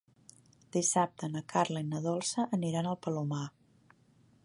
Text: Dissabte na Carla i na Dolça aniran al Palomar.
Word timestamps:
Dissabte 0.77 1.29
na 1.35 1.43
Carla 1.53 1.83
i 1.83 1.87
na 1.91 2.01
Dolça 2.07 2.49
aniran 2.59 2.93
al 2.93 3.01
Palomar. 3.07 3.47